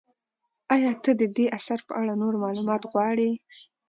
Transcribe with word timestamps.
ایا 0.73 0.91
ته 1.03 1.11
د 1.19 1.21
دې 1.35 1.45
اثر 1.57 1.79
په 1.87 1.93
اړه 2.01 2.13
نور 2.21 2.33
معلومات 2.43 2.81
غواړې؟ 2.91 3.31